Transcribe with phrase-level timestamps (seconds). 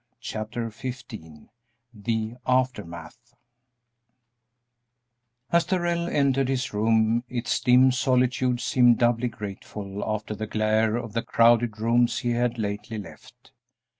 [0.19, 1.49] Chapter XVI
[1.93, 3.35] THE AFTERMATH
[5.51, 11.13] As Darrell entered his room its dim solitude seemed doubly grateful after the glare of
[11.13, 13.51] the crowded rooms he had lately left.